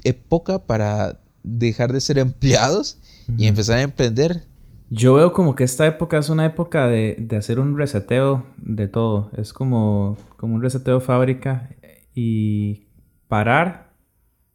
época 0.02 0.66
para 0.66 1.20
dejar 1.42 1.92
de 1.92 2.00
ser 2.00 2.18
empleados 2.18 2.98
y 3.36 3.46
empezar 3.46 3.78
a 3.78 3.82
emprender. 3.82 4.44
Yo 4.90 5.14
veo 5.14 5.32
como 5.32 5.54
que 5.54 5.64
esta 5.64 5.86
época 5.86 6.18
es 6.18 6.28
una 6.28 6.44
época 6.44 6.86
de, 6.86 7.26
hacer 7.36 7.58
un 7.58 7.78
reseteo 7.78 8.44
de 8.58 8.88
todo. 8.88 9.30
Es 9.36 9.52
como, 9.52 10.16
como 10.36 10.54
un 10.54 10.62
reseteo 10.62 11.00
fábrica 11.00 11.70
y 12.14 12.88
parar, 13.28 13.94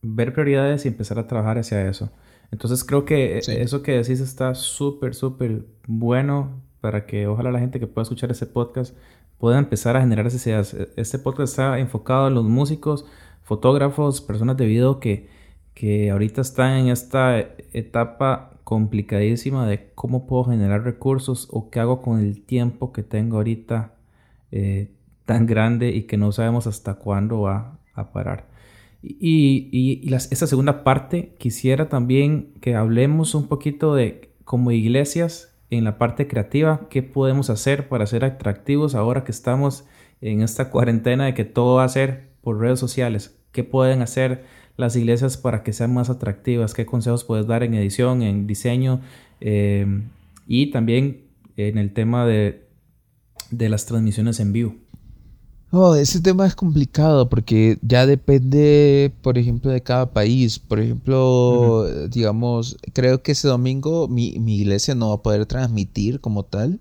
ver 0.02 0.34
prioridades 0.34 0.86
y 0.86 0.90
empezar 0.90 1.18
a 1.18 1.28
trabajar 1.28 1.58
hacia 1.58 1.88
eso. 1.88 2.12
Entonces 2.52 2.84
creo 2.84 3.04
que 3.04 3.40
eso 3.40 3.82
que 3.82 3.94
decís 3.94 4.20
está 4.20 4.56
súper, 4.56 5.16
súper 5.16 5.66
bueno 5.88 6.62
para 6.82 7.06
que 7.06 7.28
ojalá 7.28 7.52
la 7.52 7.60
gente 7.60 7.80
que 7.80 7.88
pueda 7.88 8.04
escuchar 8.04 8.32
ese 8.32 8.46
podcast 8.46 8.96
pueda 9.38 9.58
empezar 9.58 9.96
a 9.96 10.02
generar 10.02 10.28
esas 10.28 10.46
ideas. 10.48 10.76
Este 10.96 11.20
podcast 11.20 11.54
está 11.54 11.80
enfocado 11.80 12.28
en 12.28 12.34
los 12.34 12.46
músicos, 12.46 13.06
fotógrafos, 13.48 14.20
personas 14.20 14.58
de 14.58 14.66
video 14.66 15.00
que, 15.00 15.30
que 15.74 16.12
ahorita 16.12 16.42
están 16.42 16.74
en 16.74 16.90
esta 16.90 17.40
etapa 17.72 18.52
complicadísima 18.66 19.66
de 19.66 19.90
cómo 19.96 20.28
puedo 20.28 20.44
generar 20.44 20.84
recursos 20.84 21.48
o 21.50 21.70
qué 21.70 21.80
hago 21.80 22.02
con 22.02 22.20
el 22.20 22.42
tiempo 22.42 22.92
que 22.92 23.04
tengo 23.04 23.38
ahorita 23.38 23.94
eh, 24.52 24.92
tan 25.24 25.46
grande 25.46 25.92
y 25.92 26.04
que 26.04 26.18
no 26.18 26.34
sabemos 26.34 26.68
hasta 26.68 26.96
cuándo 26.96 27.40
va 27.40 27.80
a 27.94 28.12
parar. 28.12 28.50
Y, 29.02 29.70
y, 29.72 30.14
esta 30.14 30.46
segunda 30.46 30.84
parte 30.84 31.34
quisiera 31.38 31.88
también 31.88 32.52
que 32.60 32.76
hablemos 32.76 33.34
un 33.34 33.48
poquito 33.48 33.96
de 33.96 34.34
como 34.44 34.72
iglesias 34.72 35.56
en 35.70 35.86
la 35.86 35.98
parte 35.98 36.28
creativa, 36.28 36.88
qué 36.90 37.02
podemos 37.02 37.50
hacer 37.50 37.88
para 37.88 38.06
ser 38.08 38.26
atractivos 38.26 38.94
ahora 38.94 39.24
que 39.24 39.32
estamos 39.32 39.86
en 40.20 40.42
esta 40.42 40.70
cuarentena 40.70 41.26
de 41.26 41.34
que 41.34 41.46
todo 41.46 41.76
va 41.76 41.86
a 41.86 41.90
ser 41.90 42.28
por 42.42 42.60
redes 42.60 42.80
sociales, 42.80 43.37
qué 43.58 43.64
pueden 43.64 44.04
hacer 44.04 44.44
las 44.78 44.96
iglesias 44.96 45.36
para 45.36 45.64
que 45.64 45.74
sean 45.74 45.92
más 45.92 46.12
atractivas, 46.12 46.76
qué 46.76 46.86
consejos 46.86 47.24
puedes 47.24 47.48
dar 47.48 47.64
en 47.64 47.74
edición, 47.74 48.22
en 48.22 48.46
diseño 48.46 49.02
eh, 49.42 50.04
y 50.46 50.70
también 50.70 51.24
en 51.56 51.80
el 51.80 51.92
tema 51.92 52.28
de, 52.28 52.68
de 53.50 53.70
las 53.70 53.88
transmisiones 53.88 54.40
en 54.40 54.54
vivo. 54.54 54.76
Oh, 55.72 55.96
ese 55.96 56.22
tema 56.22 56.46
es 56.46 56.54
complicado 56.54 57.30
porque 57.30 57.80
ya 57.82 58.06
depende, 58.06 59.12
por 59.24 59.40
ejemplo, 59.40 59.72
de 59.72 59.82
cada 59.82 60.14
país. 60.14 60.60
Por 60.60 60.80
ejemplo, 60.80 61.88
digamos, 62.10 62.78
creo 62.94 63.24
que 63.24 63.32
ese 63.32 63.48
domingo 63.48 64.08
mi, 64.08 64.28
iglesia 64.36 64.94
no 64.94 65.10
va 65.10 65.16
a 65.16 65.24
poder 65.24 65.48
transmitir 65.48 66.20
como 66.22 66.44
tal. 66.44 66.80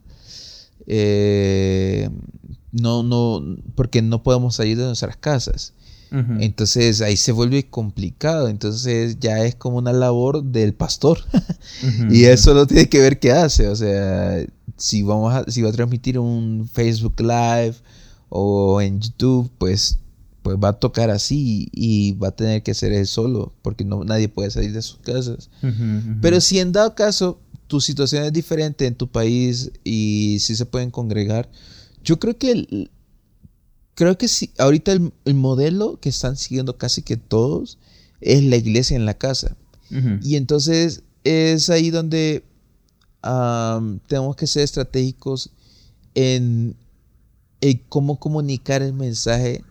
Eh, 0.87 2.11
no, 2.71 3.02
no, 3.02 3.42
porque 3.75 4.02
no 4.02 4.23
podemos 4.23 4.56
salir 4.56 4.76
de 4.76 4.85
nuestras 4.85 5.16
casas. 5.16 5.73
Entonces 6.10 7.00
ahí 7.00 7.16
se 7.16 7.32
vuelve 7.32 7.68
complicado. 7.68 8.48
Entonces 8.48 9.18
ya 9.20 9.44
es 9.44 9.54
como 9.54 9.78
una 9.78 9.92
labor 9.92 10.42
del 10.42 10.75
pastor. 10.75 11.18
y 12.10 12.25
eso 12.25 12.54
no 12.54 12.66
tiene 12.66 12.88
que 12.88 13.00
ver 13.00 13.18
qué 13.18 13.32
hace. 13.32 13.68
O 13.68 13.76
sea, 13.76 14.44
si 14.76 15.02
vamos 15.02 15.34
a, 15.34 15.50
si 15.50 15.62
va 15.62 15.70
a 15.70 15.72
transmitir 15.72 16.18
un 16.18 16.68
Facebook 16.72 17.20
Live 17.20 17.76
o 18.28 18.80
en 18.80 19.00
YouTube, 19.00 19.50
pues, 19.58 19.98
pues 20.42 20.56
va 20.62 20.68
a 20.68 20.78
tocar 20.78 21.10
así 21.10 21.68
y 21.72 22.12
va 22.12 22.28
a 22.28 22.36
tener 22.36 22.62
que 22.62 22.75
ser 22.75 22.92
él 22.92 23.06
solo, 23.06 23.52
porque 23.62 23.84
no, 23.84 24.04
nadie 24.04 24.28
puede 24.28 24.50
salir 24.50 24.72
de 24.72 24.82
sus 24.82 24.98
casas. 24.98 25.50
Pero 26.20 26.40
si 26.40 26.58
en 26.58 26.72
dado 26.72 26.94
caso 26.94 27.40
tu 27.66 27.80
situación 27.80 28.25
es 28.25 28.32
diferente 28.32 28.86
en 28.86 28.94
tu 28.94 29.08
país 29.08 29.72
y 29.84 30.38
si 30.40 30.54
se 30.56 30.66
pueden 30.66 30.90
congregar, 30.90 31.48
yo 32.04 32.18
creo 32.18 32.38
que 32.38 32.88
creo 33.96 34.16
que 34.16 34.28
si 34.28 34.52
ahorita 34.58 34.92
el, 34.92 35.34
modelo 35.34 35.98
que 36.00 36.10
están 36.10 36.36
siguiendo 36.36 36.78
casi 36.78 37.02
que 37.02 37.16
todos 37.16 37.78
es 38.20 38.44
la 38.44 38.56
iglesia 38.56 38.96
en 38.96 39.06
la 39.06 39.14
casa. 39.14 39.56
Y 40.22 40.34
entonces 40.34 41.02
es 41.22 41.70
ahí 41.70 41.90
donde 41.90 42.44
tenemos 44.06 44.36
que 44.36 44.46
ser 44.46 44.62
estratégicos 44.62 45.50
en 46.14 46.76
cómo 47.88 48.18
comunicar 48.18 48.82
el 48.82 48.92
mensaje 48.92 49.64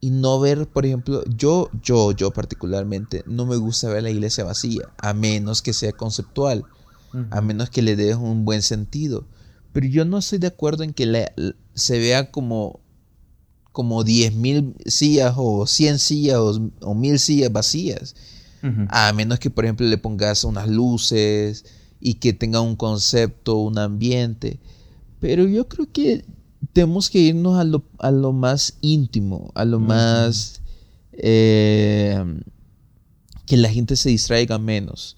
y 0.00 0.10
no 0.10 0.40
ver, 0.40 0.66
por 0.66 0.86
ejemplo, 0.86 1.22
yo, 1.26 1.68
yo, 1.82 2.12
yo 2.12 2.30
particularmente, 2.30 3.22
no 3.26 3.44
me 3.44 3.56
gusta 3.56 3.90
ver 3.90 4.02
la 4.02 4.10
iglesia 4.10 4.44
vacía, 4.44 4.88
a 4.98 5.12
menos 5.12 5.60
que 5.60 5.74
sea 5.74 5.92
conceptual, 5.92 6.64
a 7.30 7.40
menos 7.40 7.68
que 7.68 7.82
le 7.82 7.96
dé 7.96 8.14
un 8.14 8.44
buen 8.44 8.62
sentido. 8.62 9.26
Pero 9.72 9.86
yo 9.86 10.04
no 10.04 10.18
estoy 10.18 10.38
de 10.38 10.46
acuerdo 10.46 10.84
en 10.84 10.94
que 10.94 11.32
se 11.74 11.98
vea 11.98 12.30
como, 12.30 12.80
como 13.72 14.04
10.000 14.04 14.74
sillas 14.86 15.34
o 15.36 15.66
100 15.66 15.98
sillas 15.98 16.38
o, 16.38 16.70
o 16.80 16.94
1000 16.94 17.18
sillas 17.18 17.52
vacías. 17.52 18.14
A 18.88 19.12
menos 19.14 19.38
que, 19.38 19.48
por 19.48 19.64
ejemplo, 19.64 19.86
le 19.86 19.96
pongas 19.96 20.44
unas 20.44 20.68
luces 20.68 21.64
y 21.98 22.14
que 22.14 22.34
tenga 22.34 22.60
un 22.60 22.76
concepto, 22.76 23.56
un 23.56 23.78
ambiente. 23.78 24.60
Pero 25.18 25.48
yo 25.48 25.66
creo 25.66 25.90
que 25.90 26.26
tenemos 26.72 27.08
que 27.08 27.20
irnos 27.20 27.58
a 27.58 27.64
lo, 27.64 27.84
a 27.98 28.10
lo 28.10 28.32
más 28.32 28.76
íntimo, 28.82 29.50
a 29.54 29.64
lo 29.64 29.80
más 29.80 30.60
eh, 31.12 32.22
que 33.46 33.56
la 33.56 33.70
gente 33.70 33.96
se 33.96 34.10
distraiga 34.10 34.58
menos. 34.58 35.16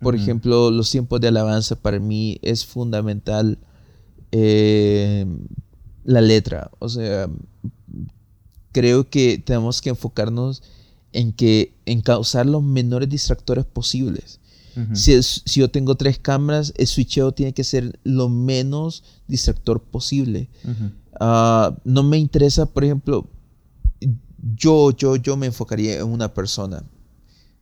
Por 0.00 0.14
ejemplo, 0.14 0.70
los 0.70 0.90
tiempos 0.90 1.20
de 1.20 1.28
alabanza 1.28 1.76
para 1.76 1.98
mí 1.98 2.38
es 2.42 2.66
fundamental 2.66 3.58
eh, 4.32 5.24
la 6.04 6.20
letra. 6.20 6.70
O 6.78 6.88
sea, 6.88 7.28
creo 8.74 9.08
que 9.08 9.38
tenemos 9.38 9.80
que 9.80 9.88
enfocarnos 9.88 10.62
en 11.14 11.32
que 11.32 11.72
en 11.86 12.02
causar 12.02 12.44
los 12.44 12.62
menores 12.62 13.08
distractores 13.08 13.64
posibles 13.64 14.40
si, 14.92 15.22
si, 15.22 15.60
yo 15.60 15.70
tengo 15.70 15.94
tres 15.94 16.18
cámaras, 16.18 16.72
el 16.76 16.86
switcheo 16.86 17.32
tiene 17.32 17.52
que 17.52 17.64
ser 17.64 17.98
lo 18.02 18.28
menos 18.28 19.04
distractor 19.28 19.80
posible. 19.80 20.48
Ah, 21.20 21.76
no 21.84 22.02
me 22.02 22.18
interesa, 22.18 22.66
por 22.66 22.84
ejemplo, 22.84 23.28
yo, 24.56 24.90
yo, 24.90 25.16
yo 25.16 25.36
me 25.36 25.46
enfocaría 25.46 25.98
en 25.98 26.08
una 26.08 26.34
persona. 26.34 26.82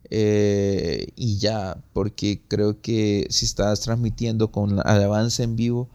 Eh, 0.09 1.09
y 1.17 1.39
ya, 1.39 1.83
porque 1.93 2.43
creo 2.49 2.81
que 2.81 3.27
si 3.31 3.45
estás 3.45 3.81
transmitiendo 3.81 4.51
con 4.51 4.81
alabanza 4.87 5.43
en 5.43 5.57
vivo, 5.57 5.89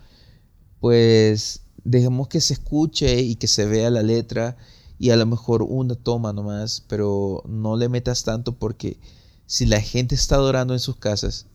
pues 0.80 1.62
dejemos 1.84 2.28
que 2.28 2.42
se 2.42 2.54
escuche 2.54 3.22
y 3.22 3.36
que 3.36 3.48
se 3.48 3.66
vea 3.66 3.90
la 3.90 4.04
letra 4.04 4.58
y 5.00 5.12
a 5.12 5.16
lo 5.16 5.26
mejor 5.26 5.64
una 5.64 5.96
toma 5.96 6.34
nomás, 6.34 6.84
pero 6.88 7.44
no 7.48 7.78
le 7.78 7.90
metas 7.90 8.24
tanto 8.24 8.56
porque 8.56 8.98
si 9.46 9.66
la 9.66 9.80
gente 9.80 10.16
está 10.16 10.36
adorando 10.36 10.74
en 10.74 10.80
sus 10.80 10.98
casas 10.98 11.48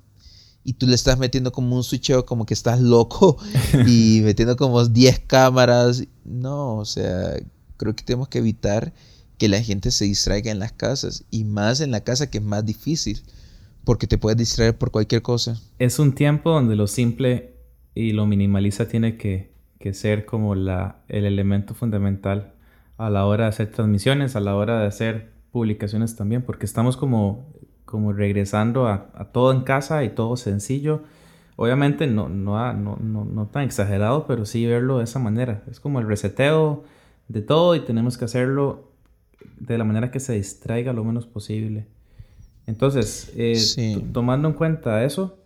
y 0.65 0.75
tú 0.75 0.87
le 0.87 0.95
estás 0.95 1.19
metiendo 1.19 1.51
como 1.51 1.77
un 1.77 1.83
switcheo 1.83 2.25
como 2.25 2.47
que 2.47 2.55
estás 2.55 2.81
loco 2.81 3.37
y 3.87 4.21
metiendo 4.23 4.57
como 4.57 4.85
10 4.85 5.21
cámaras, 5.21 6.05
no, 6.25 6.79
o 6.79 6.85
sea, 6.85 7.37
creo 7.77 7.95
que 7.95 8.05
tenemos 8.05 8.29
que 8.29 8.39
evitar 8.39 8.93
que 9.39 9.49
la 9.49 9.61
gente 9.61 9.91
se 9.91 10.05
distraiga 10.05 10.53
en 10.53 10.61
las 10.61 10.73
casas 10.73 11.25
y 11.31 11.45
más 11.45 11.81
en 11.81 11.91
la 11.91 12.05
casa 12.05 12.31
que 12.31 12.39
es 12.39 12.45
más 12.45 12.65
difícil 12.65 13.23
porque 13.85 14.07
te 14.07 14.19
puedes 14.19 14.39
distraer 14.39 14.79
por 14.79 14.93
cualquier 14.93 15.23
cosa. 15.23 15.61
Es 15.81 15.99
un 15.99 16.15
tiempo 16.15 16.51
donde 16.51 16.77
lo 16.77 16.87
simple 16.87 17.57
y 17.95 18.13
lo 18.13 18.27
minimalista 18.27 18.87
tiene 18.87 19.17
que, 19.17 19.53
que 19.81 19.93
ser 19.95 20.25
como 20.25 20.55
la, 20.55 21.03
el 21.09 21.25
elemento 21.25 21.75
fundamental 21.75 22.52
a 23.07 23.11
la 23.11 23.27
hora 23.27 23.45
de 23.45 23.51
hacer 23.51 23.71
transmisiones, 23.71 24.37
a 24.37 24.41
la 24.41 24.57
hora 24.57 24.81
de 24.81 24.87
hacer 24.87 25.31
publicaciones 25.51 26.17
también, 26.17 26.43
porque 26.43 26.67
estamos 26.67 26.97
como 26.97 27.53
como 27.93 28.15
regresando 28.15 28.89
a, 28.89 29.29
todo 29.35 29.53
en 29.53 29.61
casa 29.65 30.03
y 30.03 30.09
todo 30.09 30.39
sencillo. 30.39 31.03
Obviamente 31.57 32.07
no, 32.07 32.31
no, 32.31 32.73
no, 32.73 32.97
no, 32.97 33.47
tan 33.49 33.65
exagerado, 33.65 34.27
pero 34.27 34.47
sí 34.47 34.65
verlo 34.65 34.97
de 34.97 35.05
esa 35.05 35.19
manera. 35.19 35.63
Es 35.71 35.79
como 35.79 36.01
el 36.01 36.07
reseteo 36.07 36.85
de 37.29 37.43
todo 37.43 37.77
y 37.77 37.81
tenemos 37.81 38.17
que 38.17 38.25
hacerlo 38.25 38.89
de 39.61 39.77
la 39.77 39.85
manera 39.85 40.11
que 40.11 40.21
se 40.21 40.33
distraiga 40.33 40.95
lo 40.95 41.05
menos 41.05 41.27
posible. 41.27 41.87
Entonces, 42.67 43.31
eh, 43.37 44.03
tomando 44.11 44.49
en 44.49 44.55
cuenta 44.55 45.05
eso, 45.05 45.39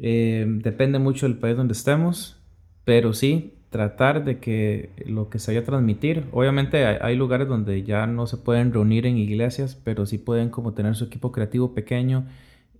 eh, 0.00 0.46
depende 0.48 0.98
mucho 0.98 1.26
del 1.28 1.36
país 1.36 1.54
donde 1.54 1.74
estemos, 1.74 2.40
pero 2.86 3.12
sí, 3.12 3.57
tratar 3.70 4.24
de 4.24 4.38
que 4.38 4.90
lo 5.06 5.28
que 5.28 5.38
se 5.38 5.50
vaya 5.50 5.60
a 5.60 5.64
transmitir, 5.64 6.24
obviamente 6.32 6.86
hay, 6.86 7.16
lugares 7.16 7.48
donde 7.48 7.82
ya 7.82 8.06
no 8.06 8.26
se 8.26 8.38
pueden 8.38 8.72
reunir 8.72 9.06
en 9.06 9.18
iglesias, 9.18 9.78
pero 9.82 10.06
sí 10.06 10.18
pueden 10.18 10.48
como 10.50 10.72
tener 10.72 10.94
su 10.94 11.04
equipo 11.04 11.32
creativo 11.32 11.74
pequeño 11.74 12.26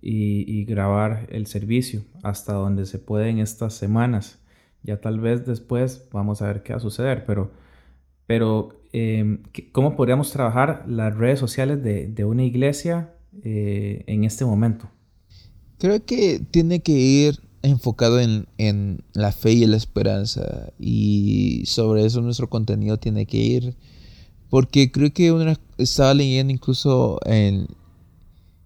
y, 0.01 0.65
grabar 0.65 1.27
el 1.29 1.45
servicio 1.45 2.03
hasta 2.23 2.53
donde 2.53 2.85
se 2.85 2.99
puede 2.99 3.29
en 3.29 3.39
estas 3.39 3.73
semanas. 3.73 4.39
Ya 4.81 5.01
tal 5.01 5.19
vez 5.19 5.45
después 5.45 6.07
vamos 6.11 6.41
a 6.41 6.47
ver 6.47 6.63
qué 6.63 6.73
va 6.73 6.77
a 6.77 6.81
suceder, 6.81 7.25
pero, 7.25 7.51
pero 8.25 8.81
em, 8.93 9.43
¿cómo 9.71 9.95
podríamos 9.95 10.31
trabajar 10.31 10.85
las 10.87 11.15
redes 11.15 11.39
sociales 11.39 11.83
de, 11.83 12.25
una 12.25 12.45
iglesia 12.45 13.13
eh, 13.43 14.03
en 14.07 14.23
este 14.23 14.45
momento? 14.45 14.89
Creo 15.77 16.03
que 16.03 16.41
tiene 16.51 16.81
que 16.81 16.93
ir 16.93 17.48
enfocado 17.61 18.19
en, 18.19 18.47
en, 18.57 19.03
la 19.13 19.31
fe 19.31 19.53
y 19.53 19.65
la 19.65 19.77
esperanza. 19.77 20.71
Y 20.79 21.63
sobre 21.65 22.05
eso 22.05 22.21
nuestro 22.21 22.49
contenido 22.49 22.97
tiene 22.97 23.25
que 23.25 23.37
ir. 23.37 23.75
Porque 24.49 24.91
creo 24.91 25.13
que 25.13 25.31
una, 25.31 25.59
estaba 25.77 26.13
leyendo 26.13 26.51
incluso 26.51 27.19
en, 27.25 27.67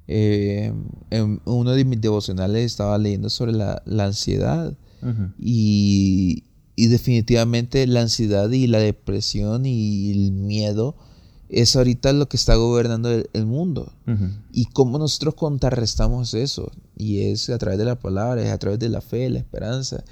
eh, 0.08 0.74
en 1.10 1.42
uno 1.46 1.72
de 1.72 1.86
mis 1.86 2.00
devocionales 2.00 2.66
estaba 2.66 2.98
leyendo 2.98 3.30
sobre 3.30 3.54
la, 3.54 3.82
la 3.86 4.06
ansiedad. 4.06 4.74
Y, 5.38 6.46
y 6.78 6.88
definitivamente 6.88 7.86
la 7.88 8.02
ansiedad 8.02 8.50
y 8.50 8.68
la 8.68 8.80
depresión 8.80 9.66
y 9.66 10.12
el 10.12 10.32
miedo 10.32 10.96
es 11.54 11.76
ahorita 11.76 12.12
lo 12.14 12.28
que 12.28 12.38
está 12.38 12.56
gobernando 12.56 13.10
el, 13.12 13.46
mundo. 13.46 13.92
Y 14.52 14.66
cómo 14.66 14.98
nosotros 14.98 15.36
contrarrestamos 15.36 16.34
eso. 16.34 16.72
Y 16.98 17.22
es 17.22 17.50
a 17.50 17.58
través 17.58 17.80
de 17.80 17.86
la 17.86 18.00
palabra, 18.00 18.42
es 18.44 18.52
a 18.52 18.58
través 18.58 18.80
de 18.80 18.90
la 18.90 19.02
fe, 19.02 19.30
la 19.30 19.40
esperanza, 19.40 20.04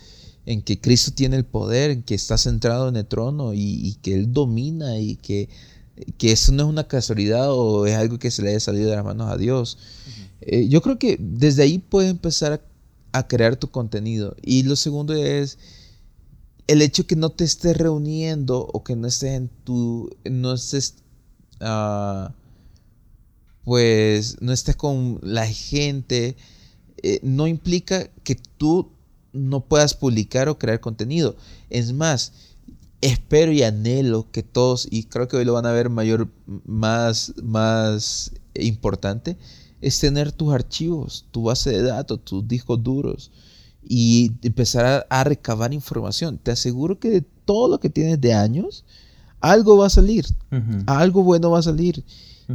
en 0.45 0.61
que 0.61 0.79
Cristo 0.79 1.11
tiene 1.13 1.37
el 1.37 1.45
poder, 1.45 1.91
en 1.91 2.03
que 2.03 2.15
está 2.15 2.37
centrado 2.37 2.89
en 2.89 2.95
el 2.95 3.05
trono 3.05 3.53
y, 3.53 3.97
que 4.01 4.13
Él 4.13 4.31
domina 4.31 4.99
y 4.99 5.15
que, 5.15 5.49
que, 6.17 6.31
eso 6.31 6.51
no 6.51 6.63
es 6.63 6.69
una 6.69 6.87
casualidad 6.87 7.51
o 7.51 7.85
es 7.85 7.95
algo 7.95 8.19
que 8.19 8.31
se 8.31 8.41
le 8.41 8.49
haya 8.49 8.59
salido 8.59 8.89
de 8.89 8.95
las 8.95 9.05
manos 9.05 9.29
a 9.29 9.37
Dios. 9.37 9.77
Eh, 10.41 10.67
yo 10.69 10.81
creo 10.81 10.97
que 10.97 11.17
desde 11.19 11.63
ahí 11.63 11.77
puedes 11.79 12.09
empezar 12.09 12.61
a, 13.13 13.27
crear 13.27 13.55
tu 13.55 13.69
contenido. 13.69 14.35
Y 14.41 14.63
lo 14.63 14.75
segundo 14.75 15.13
es 15.13 15.57
el 16.67 16.81
hecho 16.81 17.05
que 17.05 17.15
no 17.15 17.29
te 17.29 17.43
estés 17.43 17.75
reuniendo 17.77 18.67
o 18.73 18.83
que 18.83 18.95
no 18.95 19.07
estés 19.07 19.31
en 19.31 19.49
tu 19.65 20.09
no 20.23 20.53
estés 20.53 20.95
Ah, 21.61 22.33
pues 23.63 24.41
no 24.41 24.51
estés 24.51 24.75
con 24.75 25.19
la 25.21 25.47
gente, 25.47 26.35
eh, 27.03 27.19
no 27.23 27.47
implica 27.47 28.09
que 28.23 28.35
tú 28.35 28.91
no 29.33 29.61
puedas 29.61 29.93
publicar 29.93 30.49
o 30.49 30.57
crear 30.57 30.79
contenido. 30.79 31.35
Es 31.69 31.93
más, 31.93 32.33
espero 33.01 33.51
y 33.51 33.63
anhelo 33.63 34.31
que 34.31 34.43
todos, 34.43 34.87
y 34.89 35.03
creo 35.03 35.27
que 35.27 35.37
hoy 35.37 35.45
lo 35.45 35.53
van 35.53 35.65
a 35.65 35.71
ver 35.71 35.89
mayor, 35.89 36.29
más, 36.65 37.33
más 37.43 38.31
importante, 38.55 39.37
es 39.81 39.99
tener 39.99 40.31
tus 40.31 40.53
archivos, 40.53 41.25
tu 41.31 41.43
base 41.43 41.71
de 41.71 41.83
datos, 41.83 42.23
tus 42.23 42.47
discos 42.47 42.81
duros 42.83 43.31
y 43.83 44.31
empezar 44.43 45.07
a, 45.09 45.23
recabar 45.23 45.73
información. 45.73 46.37
Te 46.37 46.51
aseguro 46.51 46.99
que 46.99 47.09
de 47.09 47.21
todo 47.21 47.67
lo 47.67 47.79
que 47.79 47.89
tienes 47.89 48.21
de 48.21 48.33
años, 48.33 48.85
algo 49.41 49.77
va 49.77 49.87
a 49.87 49.89
salir, 49.89 50.25
algo 50.85 51.23
bueno 51.23 51.51
va 51.51 51.59
a 51.59 51.63
salir. 51.63 52.03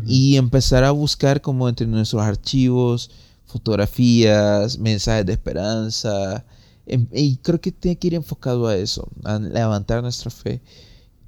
Y 0.06 0.36
empezar 0.36 0.84
a 0.84 0.90
buscar 0.90 1.40
como 1.40 1.68
entre 1.68 1.86
nuestros 1.86 2.20
archivos, 2.20 3.10
fotografías, 3.46 4.78
mensajes 4.78 5.24
de 5.24 5.32
esperanza. 5.32 6.44
Em, 6.86 7.06
y 7.12 7.36
creo 7.38 7.60
que 7.60 7.72
tiene 7.72 7.96
que 7.96 8.08
ir 8.08 8.14
enfocado 8.14 8.68
a 8.68 8.76
eso, 8.76 9.08
a 9.24 9.38
levantar 9.38 10.02
nuestra 10.02 10.30
fe. 10.30 10.60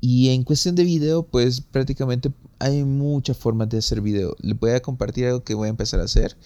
Y 0.00 0.28
en 0.28 0.44
cuestión 0.44 0.74
de 0.74 0.84
video, 0.84 1.24
pues 1.24 1.60
prácticamente 1.60 2.30
hay 2.60 2.84
muchas 2.84 3.36
formas 3.36 3.68
de 3.68 3.78
hacer 3.78 4.00
video. 4.00 4.36
Le 4.40 4.54
voy 4.54 4.70
a 4.70 4.80
compartir 4.80 5.26
algo 5.26 5.42
que 5.42 5.54
voy 5.54 5.66
a 5.66 5.70
empezar 5.70 6.00
a 6.00 6.04
hacer. 6.04 6.36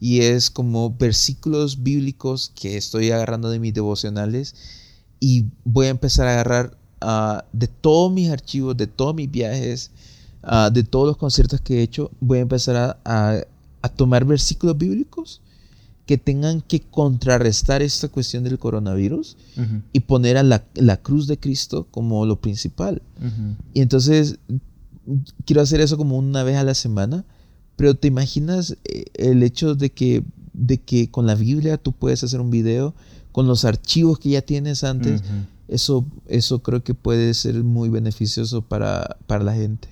Y 0.00 0.20
es 0.20 0.50
como 0.50 0.90
versículos 0.90 1.82
bíblicos 1.82 2.52
que 2.54 2.76
estoy 2.76 3.10
agarrando 3.10 3.50
de 3.50 3.58
mis 3.58 3.74
devocionales. 3.74 4.54
Y 5.20 5.46
voy 5.64 5.86
a 5.86 5.90
empezar 5.90 6.28
a 6.28 6.32
agarrar 6.32 6.78
ah, 7.04 7.44
de 7.52 7.68
todos 7.68 8.12
mis 8.12 8.30
archivos, 8.30 8.76
de 8.76 8.86
todos 8.86 9.14
mis 9.14 9.30
viajes, 9.30 9.90
ah, 10.42 10.70
de 10.72 10.82
todos 10.82 11.06
los 11.06 11.16
conciertos 11.16 11.60
que 11.60 11.78
he 11.78 11.82
hecho. 11.82 12.10
Voy 12.20 12.38
a 12.38 12.42
empezar 12.42 12.98
a, 13.04 13.44
a 13.82 13.88
tomar 13.88 14.24
versículos 14.24 14.78
bíblicos 14.78 15.40
que 16.06 16.18
tengan 16.18 16.60
que 16.60 16.80
contrarrestar 16.80 17.82
esta 17.82 18.08
cuestión 18.08 18.44
del 18.44 18.58
coronavirus 18.58 19.36
y 19.92 20.00
poner 20.00 20.36
a 20.36 20.42
la, 20.42 20.96
cruz 20.98 21.26
de 21.26 21.38
Cristo 21.38 21.86
como 21.90 22.26
lo 22.26 22.40
principal. 22.40 23.00
Y 23.72 23.80
entonces 23.80 24.38
quiero 25.46 25.62
hacer 25.62 25.80
eso 25.80 25.96
como 25.96 26.18
una 26.18 26.42
vez 26.42 26.56
a 26.56 26.64
la 26.64 26.74
semana, 26.74 27.24
pero 27.76 27.94
te 27.94 28.08
imaginas 28.08 28.76
eh, 28.84 29.04
el 29.14 29.42
hecho 29.42 29.74
de 29.74 29.90
que, 29.90 30.22
de 30.52 30.78
que 30.78 31.10
con 31.10 31.26
la 31.26 31.34
Biblia 31.34 31.78
tú 31.78 31.92
puedes 31.92 32.22
hacer 32.22 32.40
un 32.40 32.50
video, 32.50 32.94
con 33.32 33.46
los 33.46 33.64
archivos 33.64 34.18
que 34.18 34.30
ya 34.30 34.42
tienes 34.42 34.84
antes, 34.84 35.22
eso, 35.68 36.06
eso 36.26 36.62
creo 36.62 36.82
que 36.82 36.94
puede 36.94 37.34
ser 37.34 37.62
muy 37.64 37.88
beneficioso 37.88 38.62
para, 38.62 39.16
para 39.26 39.44
la 39.44 39.54
gente. 39.54 39.88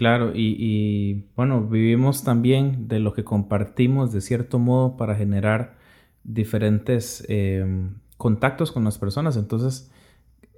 Claro, 0.00 0.32
y, 0.34 1.26
bueno, 1.36 1.66
vivimos 1.66 2.24
también 2.24 2.88
de 2.88 3.00
lo 3.00 3.12
que 3.12 3.22
compartimos 3.22 4.12
de 4.12 4.22
cierto 4.22 4.58
modo 4.58 4.96
para 4.96 5.14
generar 5.14 5.76
diferentes 6.24 7.22
em, 7.28 7.96
contactos 8.16 8.72
con 8.72 8.82
las 8.84 8.96
personas. 8.96 9.36
Entonces, 9.36 9.90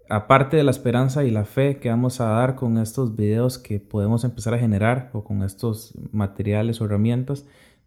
aparte 0.08 0.56
de 0.56 0.62
la 0.62 0.70
esperanza 0.70 1.24
y 1.24 1.32
la 1.32 1.44
fe 1.44 1.78
que 1.78 1.88
vamos 1.88 2.20
a 2.20 2.26
dar 2.26 2.54
con 2.54 2.78
estos 2.78 3.16
videos 3.16 3.58
que 3.58 3.80
podemos 3.80 4.22
empezar 4.22 4.54
a 4.54 4.58
generar 4.58 5.10
o 5.12 5.24
con 5.24 5.42
estos 5.42 5.94
materiales 6.12 6.80
o 6.80 6.84
herramientas, 6.84 7.44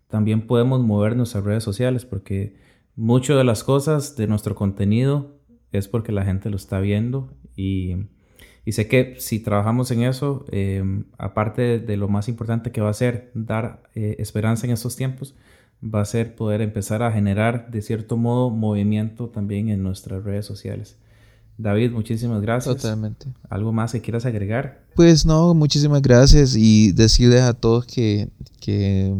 también 0.09 0.47
podemos 0.47 0.81
mover 0.81 1.15
nuestras 1.15 1.45
redes 1.45 1.63
sociales 1.63 2.03
porque 2.03 2.57
mucho 2.97 3.37
de 3.37 3.45
las 3.45 3.63
cosas 3.63 4.17
de 4.17 4.27
nuestro 4.27 4.55
contenido 4.55 5.35
es 5.71 5.87
porque 5.87 6.11
la 6.11 6.25
gente 6.25 6.49
lo 6.49 6.55
está 6.55 6.79
viendo 6.79 7.33
y 7.55 7.95
y 8.65 8.71
sé 8.71 8.87
que 8.87 9.15
si 9.19 9.39
trabajamos 9.39 9.91
en 9.91 10.01
eso, 10.01 10.45
em, 10.51 11.05
aparte 11.19 11.79
de 11.79 11.97
lo 11.97 12.07
más 12.07 12.27
importante 12.27 12.71
que 12.71 12.81
va 12.81 12.89
a 12.89 12.93
ser 12.93 13.31
dar 13.35 13.83
eh, 13.93 14.15
esperanza 14.17 14.65
en 14.65 14.73
estos 14.73 14.95
tiempos, 14.95 15.35
va 15.83 16.01
a 16.01 16.05
ser 16.05 16.35
poder 16.35 16.61
empezar 16.61 17.03
a 17.03 17.11
generar 17.11 17.69
de 17.69 17.83
cierto 17.83 18.17
modo 18.17 18.49
movimiento 18.49 19.29
también 19.29 19.69
en 19.69 19.83
nuestras 19.83 20.23
redes 20.23 20.47
sociales. 20.47 20.97
David, 21.59 21.91
muchísimas 21.91 22.41
gracias. 22.41 22.77
Totalmente. 22.77 23.27
¿Algo 23.49 23.71
más 23.71 23.91
que 23.91 24.01
quieras 24.01 24.25
agregar? 24.25 24.83
Pues 24.95 25.25
no, 25.27 25.53
muchísimas 25.53 26.01
gracias 26.01 26.55
y 26.57 26.91
decirles 26.91 27.41
a 27.41 27.53
todos 27.53 27.85
que, 27.85 28.29
que 28.59 29.15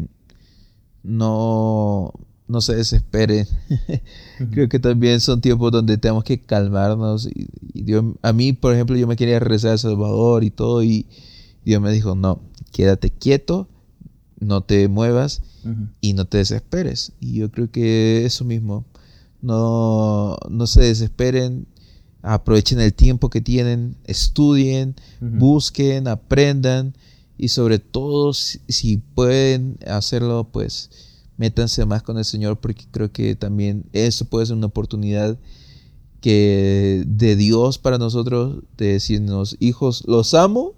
no, 1.04 2.12
no 2.48 2.62
se 2.62 2.76
desesperen. 2.76 3.48
Creo 4.52 4.70
que 4.70 4.80
también 4.80 5.20
son 5.20 5.42
tiempos 5.42 5.72
donde 5.72 5.98
tenemos 5.98 6.24
que 6.24 6.42
calmarnos. 6.42 7.28
Y, 7.28 7.48
Dios, 7.74 8.06
a 8.22 8.34
mí, 8.34 8.54
por 8.54 8.74
ejemplo, 8.74 8.96
yo 8.96 9.08
me 9.08 9.16
quería 9.16 9.40
regresar 9.40 9.74
a 9.74 9.78
Salvador 9.78 10.44
y 10.44 10.52
todo, 10.52 10.84
y 10.84 11.08
Dios 11.64 11.82
me 11.82 11.92
dijo, 11.92 12.16
no, 12.16 12.42
quédate 12.72 13.10
quieto, 13.10 13.68
no 14.40 14.62
te 14.62 14.88
muevas 14.88 15.42
y 16.00 16.14
no 16.14 16.26
te 16.26 16.38
desesperes. 16.38 17.14
Y 17.20 17.34
yo 17.34 17.50
creo 17.50 17.72
que 17.72 18.26
eso 18.26 18.46
mismo, 18.46 18.86
no, 19.42 20.38
no 20.50 20.68
se 20.68 20.84
desesperen, 20.84 21.68
aprovechen 22.22 22.80
el 22.80 22.94
tiempo 22.94 23.30
que 23.30 23.42
tienen, 23.42 23.98
estudien, 24.06 24.96
busquen, 25.20 26.08
aprendan 26.08 26.94
y 27.38 27.50
sobre 27.50 27.80
todo 27.80 28.34
si 28.34 28.98
pueden 28.98 29.80
hacerlo, 29.88 30.50
pues 30.52 30.90
métanse 31.38 31.86
más 31.86 32.04
con 32.04 32.18
el 32.18 32.26
Señor 32.26 32.58
porque 32.60 32.86
creo 32.92 33.12
que 33.12 33.36
también 33.36 33.86
eso 33.94 34.26
puede 34.26 34.46
ser 34.46 34.56
una 34.56 34.68
oportunidad 34.68 35.38
que 36.22 37.04
de 37.06 37.36
Dios 37.36 37.78
para 37.78 37.98
nosotros 37.98 38.64
de 38.78 38.94
decirnos, 38.94 39.58
hijos, 39.60 40.04
los 40.08 40.34
amo 40.34 40.74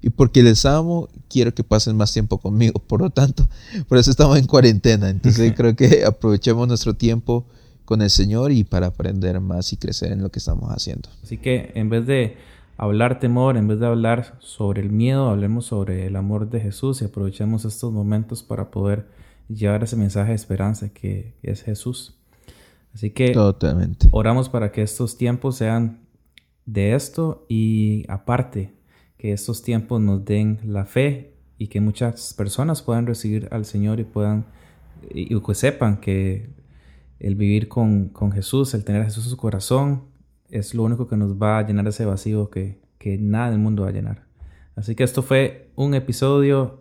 y 0.00 0.10
porque 0.10 0.42
les 0.42 0.64
amo 0.64 1.08
quiero 1.28 1.52
que 1.54 1.64
pasen 1.64 1.96
más 1.96 2.12
tiempo 2.12 2.38
conmigo. 2.38 2.78
Por 2.78 3.00
lo 3.00 3.10
tanto, 3.10 3.48
por 3.88 3.98
eso 3.98 4.10
estamos 4.10 4.38
en 4.38 4.46
cuarentena. 4.46 5.10
Entonces 5.10 5.52
creo 5.56 5.74
que 5.74 6.04
aprovechemos 6.04 6.68
nuestro 6.68 6.94
tiempo 6.94 7.44
con 7.84 8.02
el 8.02 8.10
Señor 8.10 8.52
y 8.52 8.64
para 8.64 8.88
aprender 8.88 9.40
más 9.40 9.72
y 9.72 9.76
crecer 9.76 10.12
en 10.12 10.22
lo 10.22 10.30
que 10.30 10.38
estamos 10.38 10.70
haciendo. 10.70 11.08
Así 11.24 11.38
que 11.38 11.72
en 11.74 11.88
vez 11.88 12.06
de 12.06 12.36
hablar 12.76 13.18
temor, 13.18 13.56
en 13.56 13.66
vez 13.66 13.80
de 13.80 13.86
hablar 13.86 14.36
sobre 14.40 14.82
el 14.82 14.90
miedo, 14.90 15.28
hablemos 15.28 15.66
sobre 15.66 16.06
el 16.06 16.14
amor 16.14 16.50
de 16.50 16.60
Jesús 16.60 17.02
y 17.02 17.06
aprovechemos 17.06 17.64
estos 17.64 17.92
momentos 17.92 18.42
para 18.42 18.70
poder 18.70 19.06
llevar 19.48 19.82
ese 19.82 19.96
mensaje 19.96 20.30
de 20.30 20.36
esperanza 20.36 20.90
que, 20.90 21.34
es 21.42 21.62
Jesús. 21.62 22.18
Así 22.94 23.10
que 23.10 23.32
Totalmente. 23.32 24.08
oramos 24.12 24.48
para 24.48 24.72
que 24.72 24.82
estos 24.82 25.16
tiempos 25.18 25.56
sean 25.56 26.00
de 26.64 26.94
esto 26.94 27.46
y 27.48 28.04
aparte 28.08 28.74
que 29.16 29.32
estos 29.32 29.62
tiempos 29.62 30.00
nos 30.00 30.24
den 30.24 30.60
la 30.64 30.84
fe 30.84 31.34
y 31.58 31.68
que 31.68 31.80
muchas 31.80 32.34
personas 32.34 32.82
puedan 32.82 33.06
recibir 33.06 33.48
al 33.50 33.64
Señor 33.64 34.00
y 34.00 34.04
puedan 34.04 34.46
y 35.10 35.38
que 35.40 35.54
sepan 35.54 35.98
que 35.98 36.50
el 37.18 37.34
vivir 37.34 37.68
con, 37.68 38.12
Jesús, 38.32 38.74
el 38.74 38.84
tener 38.84 39.02
a 39.02 39.04
Jesús 39.04 39.24
en 39.24 39.30
su 39.30 39.36
corazón, 39.36 40.04
es 40.50 40.74
lo 40.74 40.84
único 40.84 41.08
que 41.08 41.16
nos 41.16 41.40
va 41.40 41.58
a 41.58 41.66
llenar 41.66 41.86
ese 41.88 42.04
vacío 42.04 42.48
que, 42.48 42.80
que 42.98 43.18
nada 43.18 43.50
del 43.50 43.58
mundo 43.58 43.82
va 43.82 43.88
a 43.88 43.92
llenar. 43.92 44.26
Así 44.76 44.94
que 44.94 45.04
esto 45.04 45.22
fue 45.22 45.70
un 45.74 45.94
episodio 45.94 46.80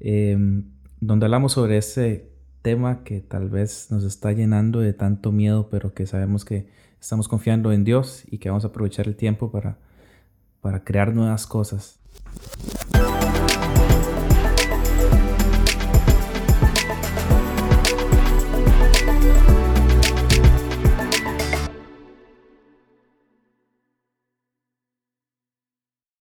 em, 0.00 0.64
donde 1.00 1.26
hablamos 1.26 1.52
sobre 1.52 1.78
ese 1.78 2.30
tema 2.62 3.04
que 3.04 3.20
tal 3.20 3.48
vez 3.48 3.90
nos 3.90 4.04
está 4.04 4.32
llenando 4.32 4.80
de 4.80 4.92
tanto 4.92 5.32
miedo, 5.32 5.68
pero 5.70 5.94
que 5.94 6.06
sabemos 6.06 6.44
que 6.44 6.68
estamos 7.00 7.28
confiando 7.28 7.72
en 7.72 7.84
Dios 7.84 8.24
y 8.30 8.38
que 8.38 8.48
vamos 8.48 8.64
a 8.64 8.68
aprovechar 8.68 9.06
el 9.06 9.16
tiempo 9.16 9.50
para, 9.50 9.78
para 10.60 10.84
crear 10.84 11.14
nuevas 11.14 11.46
cosas. 11.46 12.00